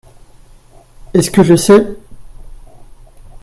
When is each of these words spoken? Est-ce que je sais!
Est-ce 1.13 1.29
que 1.29 1.43
je 1.43 1.53
sais! 1.55 1.95